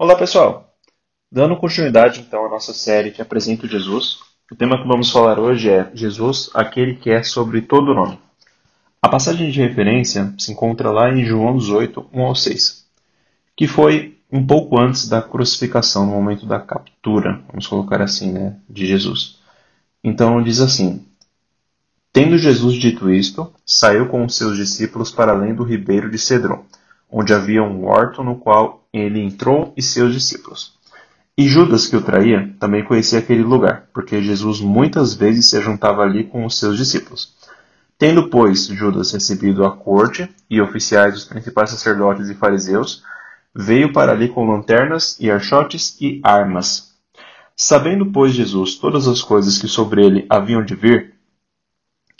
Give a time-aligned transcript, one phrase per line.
[0.00, 0.76] Olá pessoal!
[1.28, 5.68] Dando continuidade então à nossa série que apresenta Jesus, o tema que vamos falar hoje
[5.68, 8.16] é Jesus, aquele que é sobre todo nome.
[9.02, 12.86] A passagem de referência se encontra lá em João 18, 1 ao 6,
[13.56, 18.56] que foi um pouco antes da crucificação, no momento da captura, vamos colocar assim, né,
[18.70, 19.40] de Jesus.
[20.04, 21.04] Então diz assim:
[22.12, 26.64] Tendo Jesus dito isto, saiu com os seus discípulos para além do ribeiro de Cedron
[27.10, 30.78] onde havia um horto no qual ele entrou e seus discípulos.
[31.36, 36.02] E Judas, que o traía, também conhecia aquele lugar, porque Jesus muitas vezes se juntava
[36.02, 37.32] ali com os seus discípulos.
[37.96, 43.04] Tendo, pois, Judas recebido a corte e oficiais dos principais sacerdotes e fariseus,
[43.54, 46.94] veio para ali com lanternas e archotes e armas.
[47.56, 51.14] Sabendo, pois, Jesus todas as coisas que sobre ele haviam de vir,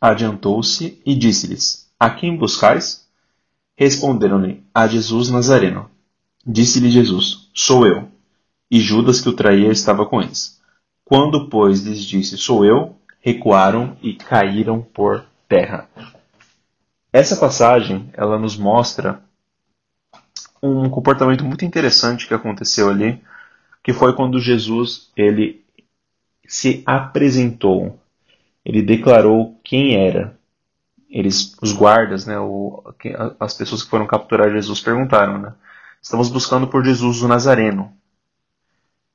[0.00, 3.03] adiantou-se e disse-lhes: A quem buscais?
[3.76, 5.90] Responderam-lhe: A Jesus Nazareno.
[6.46, 8.08] Disse-lhe Jesus: Sou eu.
[8.70, 10.60] E Judas, que o traía, estava com eles.
[11.04, 15.88] Quando, pois, lhes disse: Sou eu, recuaram e caíram por terra.
[17.12, 19.22] Essa passagem, ela nos mostra
[20.62, 23.22] um comportamento muito interessante que aconteceu ali,
[23.82, 25.64] que foi quando Jesus ele
[26.46, 27.98] se apresentou.
[28.64, 30.36] Ele declarou quem era
[31.14, 32.82] eles, os guardas, né, o,
[33.38, 35.54] as pessoas que foram capturar Jesus perguntaram, né,
[36.02, 37.92] estamos buscando por Jesus o Nazareno.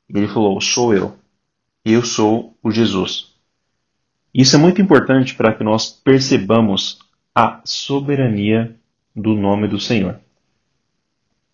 [0.09, 1.17] E ele falou, sou eu.
[1.83, 3.33] Eu sou o Jesus.
[4.33, 6.99] Isso é muito importante para que nós percebamos
[7.35, 8.75] a soberania
[9.13, 10.19] do nome do Senhor.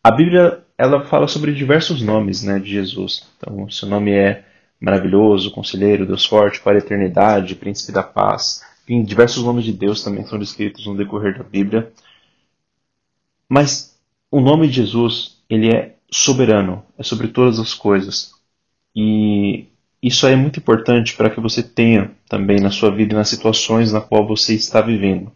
[0.04, 3.28] A Bíblia ela fala sobre diversos nomes né, de Jesus.
[3.38, 4.46] Então, seu nome é
[4.80, 10.04] maravilhoso, conselheiro, Deus forte, para a eternidade, príncipe da paz, enfim, diversos nomes de Deus
[10.04, 11.92] também são descritos no decorrer da Bíblia.
[13.50, 18.32] Mas o nome de Jesus, ele é soberano, é sobre todas as coisas.
[18.96, 19.66] E
[20.02, 23.92] isso é muito importante para que você tenha também na sua vida e nas situações
[23.92, 25.32] na qual você está vivendo.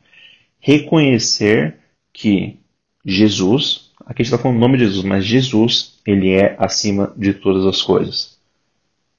[0.59, 1.77] Reconhecer
[2.13, 2.59] que
[3.03, 7.65] Jesus, aqui está falando o nome de Jesus, mas Jesus, ele é acima de todas
[7.65, 8.37] as coisas.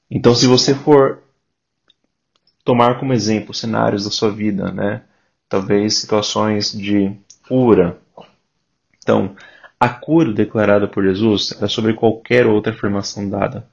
[0.09, 1.20] Então, se você for
[2.71, 5.03] tomar como exemplo cenários da sua vida, né?
[5.49, 7.11] Talvez situações de
[7.49, 7.99] cura.
[9.03, 9.35] Então,
[9.81, 13.67] a cura declarada por Jesus é sobre qualquer outra afirmação dada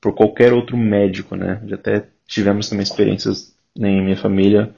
[0.00, 1.62] por qualquer outro médico, né?
[1.66, 4.74] Já até tivemos também experiências em minha família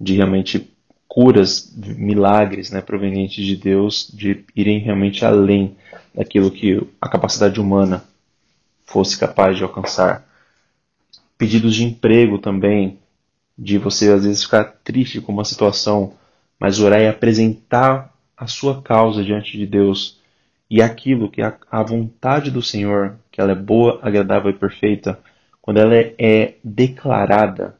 [0.00, 0.72] de realmente
[1.06, 5.76] curas, milagres, né, provenientes de Deus, de irem realmente além
[6.14, 8.02] daquilo que a capacidade humana
[8.86, 10.26] fosse capaz de alcançar
[11.36, 13.01] pedidos de emprego também,
[13.62, 16.14] de você às vezes ficar triste com uma situação,
[16.58, 20.20] mas orar e apresentar a sua causa diante de Deus
[20.68, 25.16] e aquilo que a, a vontade do Senhor, que ela é boa, agradável e perfeita,
[25.60, 27.76] quando ela é, é declarada,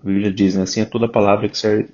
[0.00, 1.88] a Bíblia diz, né, assim é toda palavra que serve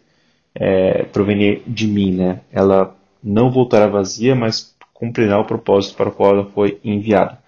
[0.54, 2.40] é, provenir de mim, né?
[2.52, 7.38] Ela não voltará vazia, mas cumprirá o propósito para o qual ela foi enviada.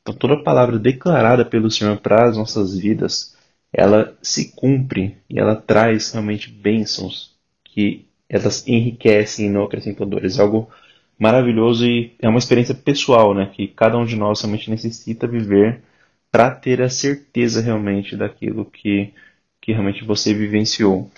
[0.00, 3.34] Então, toda palavra declarada pelo Senhor para as nossas vidas,
[3.74, 10.38] ela se cumpre e ela traz realmente bênçãos que elas enriquecem e não acrescentam dores.
[10.38, 10.70] É algo
[11.18, 15.82] maravilhoso e é uma experiência pessoal, né, que cada um de nós realmente necessita viver
[16.30, 19.12] para ter a certeza realmente daquilo que,
[19.60, 21.10] que realmente você vivenciou.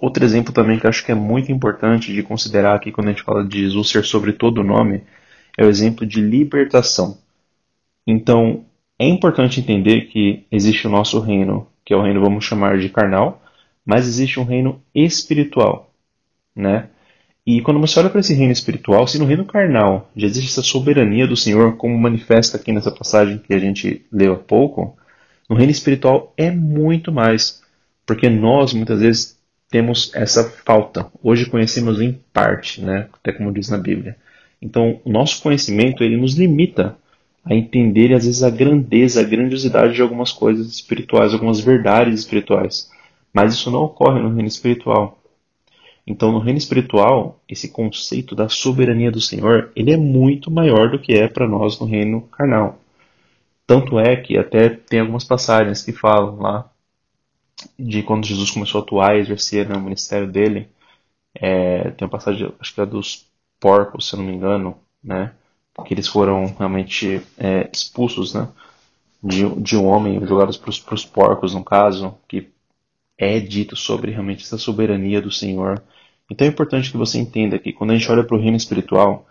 [0.00, 3.24] Outro exemplo também que acho que é muito importante de considerar aqui quando a gente
[3.24, 5.02] fala de Jesus ser sobre todo o nome
[5.58, 7.18] é o exemplo de libertação.
[8.06, 8.64] Então,
[9.02, 12.88] é importante entender que existe o nosso reino, que é o reino, vamos chamar de
[12.88, 13.42] carnal,
[13.84, 15.92] mas existe um reino espiritual,
[16.54, 16.88] né?
[17.44, 20.62] E quando você olha para esse reino espiritual, se no reino carnal já existe essa
[20.62, 24.96] soberania do Senhor, como manifesta aqui nessa passagem que a gente leu há pouco,
[25.50, 27.60] no reino espiritual é muito mais,
[28.06, 29.36] porque nós muitas vezes
[29.68, 31.10] temos essa falta.
[31.20, 33.08] Hoje conhecemos em parte, né?
[33.12, 34.16] Até como diz na Bíblia.
[34.60, 36.96] Então, o nosso conhecimento ele nos limita
[37.44, 42.90] a entender às vezes a grandeza, a grandiosidade de algumas coisas espirituais, algumas verdades espirituais.
[43.32, 45.18] Mas isso não ocorre no reino espiritual.
[46.06, 50.98] Então, no reino espiritual, esse conceito da soberania do Senhor, ele é muito maior do
[50.98, 52.78] que é para nós no reino carnal.
[53.66, 56.70] Tanto é que até tem algumas passagens que falam lá
[57.78, 60.68] de quando Jesus começou a atuar e exercer no ministério dele.
[61.34, 63.26] É, tem uma passagem, acho que é dos
[63.60, 65.32] porcos, se eu não me engano, né?
[65.84, 68.48] Que eles foram realmente é, expulsos né,
[69.22, 72.48] de, de um homem, jogados para os porcos, no caso, que
[73.16, 75.82] é dito sobre realmente essa soberania do Senhor.
[76.30, 79.26] Então é importante que você entenda que quando a gente olha para o reino espiritual,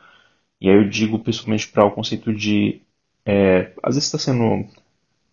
[0.60, 2.82] e aí eu digo principalmente para o conceito de
[3.26, 4.66] é, às vezes está sendo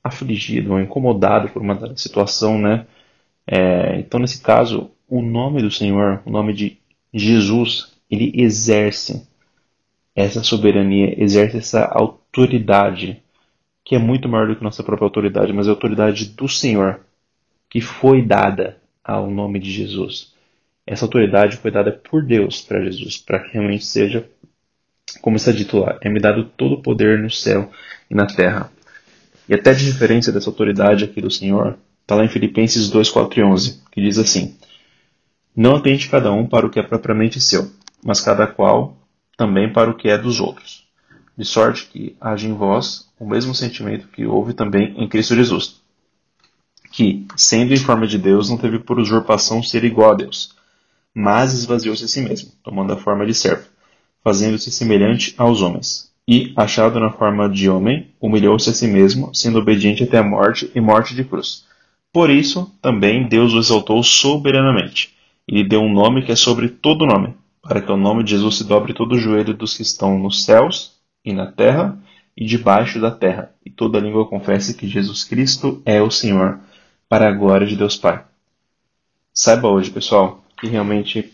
[0.02, 2.86] afligido ou incomodado por uma situação, né?
[3.46, 6.78] É, então, nesse caso, o nome do Senhor, o nome de
[7.12, 9.27] Jesus, ele exerce
[10.14, 13.22] essa soberania, exerce essa autoridade,
[13.84, 17.00] que é muito maior do que nossa própria autoridade, mas é a autoridade do Senhor,
[17.70, 20.34] que foi dada ao nome de Jesus.
[20.86, 24.28] Essa autoridade foi dada por Deus para Jesus, para que realmente seja,
[25.20, 27.70] como está dito lá, é me dado todo o poder no céu
[28.10, 28.70] e na terra.
[29.48, 33.40] E até de diferença dessa autoridade aqui do Senhor, está lá em Filipenses 2, 4
[33.40, 34.56] e 11, que diz assim:
[35.54, 37.70] Não atente cada um para o que é propriamente seu,
[38.04, 38.97] mas cada qual
[39.38, 40.84] também para o que é dos outros.
[41.36, 45.80] De sorte que haja em vós o mesmo sentimento que houve também em Cristo Jesus,
[46.90, 50.56] que, sendo em forma de Deus, não teve por usurpação ser igual a Deus,
[51.14, 53.68] mas esvaziou-se a si mesmo, tomando a forma de servo,
[54.24, 59.60] fazendo-se semelhante aos homens e, achado na forma de homem, humilhou-se a si mesmo, sendo
[59.60, 61.64] obediente até a morte e morte de cruz.
[62.12, 65.14] Por isso, também Deus o exaltou soberanamente,
[65.46, 67.34] e lhe deu um nome que é sobre todo nome,
[67.68, 70.44] para que o nome de Jesus se dobre todo o joelho dos que estão nos
[70.44, 71.98] céus e na terra
[72.34, 76.60] e debaixo da terra, e toda língua confesse que Jesus Cristo é o Senhor,
[77.08, 78.24] para a glória de Deus Pai.
[79.34, 81.32] Saiba hoje, pessoal, que realmente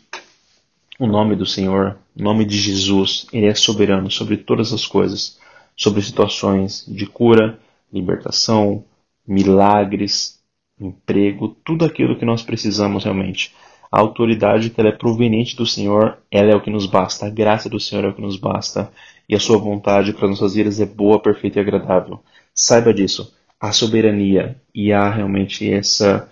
[0.99, 5.39] o nome do Senhor, o nome de Jesus, ele é soberano sobre todas as coisas,
[5.77, 7.59] sobre situações de cura,
[7.93, 8.85] libertação,
[9.27, 10.41] milagres,
[10.81, 13.55] emprego, tudo aquilo que nós precisamos realmente.
[13.95, 17.27] A autoridade que ela é proveniente do Senhor, ela é o que nos basta.
[17.27, 18.91] A graça do Senhor é o que nos basta.
[19.29, 22.19] E a sua vontade para nossas vidas é boa, perfeita e agradável.
[22.53, 23.33] Saiba disso.
[23.61, 26.29] A soberania e há realmente essa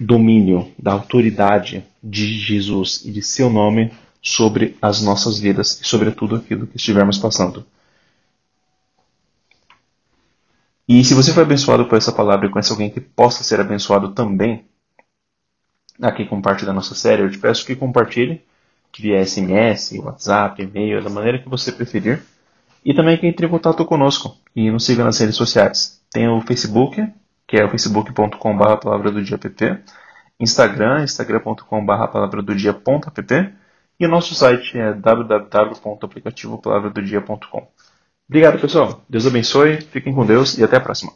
[0.00, 6.10] domínio da autoridade de Jesus e de seu nome sobre as nossas vidas e sobre
[6.10, 7.64] tudo aquilo que estivermos passando.
[10.88, 14.08] E se você foi abençoado por essa palavra e conhece alguém que possa ser abençoado
[14.12, 14.64] também,
[16.00, 18.42] aqui com parte da nossa série, eu te peço que compartilhe
[18.98, 22.22] via SMS, WhatsApp, e-mail, da maneira que você preferir.
[22.84, 26.00] E também que entre em contato conosco e nos siga nas redes sociais.
[26.10, 27.04] Tem o Facebook,
[27.46, 29.80] que é o facebook.com.br palavra do dia pp,
[30.38, 33.54] Instagram, instagram.com.br palavra do dia.app
[33.98, 37.68] e o nosso site é www.aplicativopalavradodia.com.
[38.28, 39.02] Obrigado, pessoal.
[39.08, 41.12] Deus abençoe, fiquem com Deus e até a próxima.